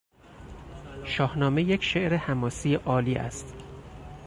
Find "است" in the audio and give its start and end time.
3.15-3.53